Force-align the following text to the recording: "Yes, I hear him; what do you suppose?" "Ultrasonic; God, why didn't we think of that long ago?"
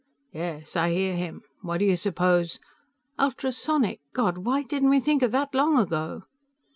"Yes, 0.33 0.75
I 0.75 0.89
hear 0.89 1.15
him; 1.15 1.43
what 1.61 1.77
do 1.77 1.85
you 1.85 1.95
suppose?" 1.95 2.59
"Ultrasonic; 3.19 3.99
God, 4.13 4.39
why 4.39 4.63
didn't 4.63 4.89
we 4.89 4.99
think 4.99 5.21
of 5.21 5.29
that 5.33 5.53
long 5.53 5.77
ago?" 5.77 6.23